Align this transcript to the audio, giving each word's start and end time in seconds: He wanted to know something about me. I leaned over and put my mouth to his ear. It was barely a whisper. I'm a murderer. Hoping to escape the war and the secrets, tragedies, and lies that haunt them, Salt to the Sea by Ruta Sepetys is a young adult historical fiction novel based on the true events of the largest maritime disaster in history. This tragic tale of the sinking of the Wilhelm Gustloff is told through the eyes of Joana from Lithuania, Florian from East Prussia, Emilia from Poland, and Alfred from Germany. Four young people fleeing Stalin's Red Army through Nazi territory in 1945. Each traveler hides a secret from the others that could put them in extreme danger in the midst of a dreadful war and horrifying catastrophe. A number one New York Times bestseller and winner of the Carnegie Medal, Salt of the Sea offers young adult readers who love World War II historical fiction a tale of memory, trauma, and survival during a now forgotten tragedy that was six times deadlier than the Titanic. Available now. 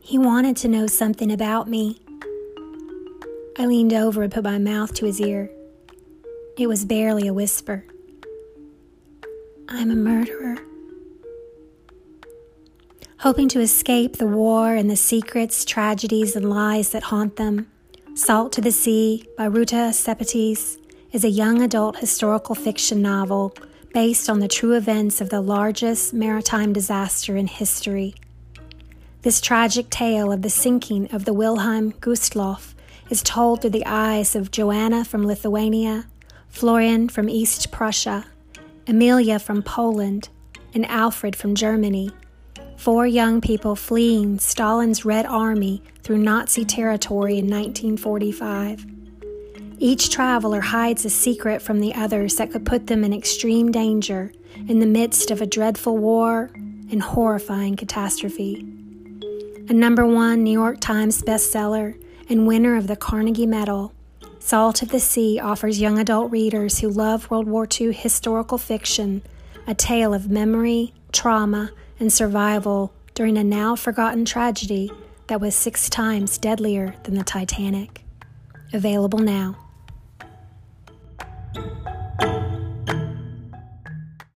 He 0.00 0.18
wanted 0.18 0.56
to 0.58 0.68
know 0.68 0.86
something 0.86 1.30
about 1.30 1.68
me. 1.68 2.00
I 3.58 3.66
leaned 3.66 3.92
over 3.92 4.22
and 4.22 4.32
put 4.32 4.44
my 4.44 4.58
mouth 4.58 4.94
to 4.94 5.06
his 5.06 5.20
ear. 5.20 5.50
It 6.58 6.66
was 6.66 6.84
barely 6.84 7.28
a 7.28 7.34
whisper. 7.34 7.84
I'm 9.68 9.90
a 9.90 9.96
murderer. 9.96 10.58
Hoping 13.18 13.48
to 13.50 13.60
escape 13.60 14.16
the 14.16 14.26
war 14.26 14.74
and 14.74 14.90
the 14.90 14.96
secrets, 14.96 15.64
tragedies, 15.64 16.34
and 16.34 16.48
lies 16.48 16.90
that 16.90 17.04
haunt 17.04 17.36
them, 17.36 17.70
Salt 18.14 18.52
to 18.52 18.60
the 18.60 18.72
Sea 18.72 19.24
by 19.36 19.44
Ruta 19.44 19.92
Sepetys 19.92 20.78
is 21.12 21.24
a 21.24 21.30
young 21.30 21.62
adult 21.62 21.98
historical 21.98 22.54
fiction 22.54 23.00
novel 23.02 23.54
based 23.92 24.28
on 24.28 24.40
the 24.40 24.48
true 24.48 24.72
events 24.72 25.20
of 25.20 25.28
the 25.28 25.40
largest 25.40 26.12
maritime 26.12 26.72
disaster 26.72 27.36
in 27.36 27.46
history. 27.46 28.14
This 29.22 29.42
tragic 29.42 29.90
tale 29.90 30.32
of 30.32 30.40
the 30.40 30.48
sinking 30.48 31.12
of 31.12 31.26
the 31.26 31.34
Wilhelm 31.34 31.92
Gustloff 31.92 32.72
is 33.10 33.22
told 33.22 33.60
through 33.60 33.70
the 33.72 33.84
eyes 33.84 34.34
of 34.34 34.50
Joana 34.50 35.06
from 35.06 35.26
Lithuania, 35.26 36.06
Florian 36.48 37.06
from 37.10 37.28
East 37.28 37.70
Prussia, 37.70 38.24
Emilia 38.86 39.38
from 39.38 39.62
Poland, 39.62 40.30
and 40.72 40.86
Alfred 40.86 41.36
from 41.36 41.54
Germany. 41.54 42.10
Four 42.78 43.06
young 43.06 43.42
people 43.42 43.76
fleeing 43.76 44.38
Stalin's 44.38 45.04
Red 45.04 45.26
Army 45.26 45.82
through 46.02 46.16
Nazi 46.16 46.64
territory 46.64 47.32
in 47.38 47.44
1945. 47.44 48.86
Each 49.78 50.08
traveler 50.08 50.62
hides 50.62 51.04
a 51.04 51.10
secret 51.10 51.60
from 51.60 51.80
the 51.80 51.94
others 51.94 52.36
that 52.36 52.52
could 52.52 52.64
put 52.64 52.86
them 52.86 53.04
in 53.04 53.12
extreme 53.12 53.70
danger 53.70 54.32
in 54.66 54.78
the 54.78 54.86
midst 54.86 55.30
of 55.30 55.42
a 55.42 55.46
dreadful 55.46 55.98
war 55.98 56.50
and 56.54 57.02
horrifying 57.02 57.76
catastrophe. 57.76 58.79
A 59.70 59.72
number 59.72 60.04
one 60.04 60.42
New 60.42 60.50
York 60.50 60.80
Times 60.80 61.22
bestseller 61.22 61.94
and 62.28 62.48
winner 62.48 62.76
of 62.76 62.88
the 62.88 62.96
Carnegie 62.96 63.46
Medal, 63.46 63.92
Salt 64.40 64.82
of 64.82 64.88
the 64.88 64.98
Sea 64.98 65.38
offers 65.38 65.80
young 65.80 65.96
adult 65.96 66.32
readers 66.32 66.80
who 66.80 66.88
love 66.88 67.30
World 67.30 67.46
War 67.46 67.68
II 67.80 67.92
historical 67.92 68.58
fiction 68.58 69.22
a 69.68 69.74
tale 69.76 70.12
of 70.12 70.28
memory, 70.28 70.92
trauma, 71.12 71.70
and 72.00 72.12
survival 72.12 72.92
during 73.14 73.38
a 73.38 73.44
now 73.44 73.76
forgotten 73.76 74.24
tragedy 74.24 74.90
that 75.28 75.40
was 75.40 75.54
six 75.54 75.88
times 75.88 76.36
deadlier 76.36 76.96
than 77.04 77.14
the 77.14 77.22
Titanic. 77.22 78.02
Available 78.72 79.20
now. 79.20 79.56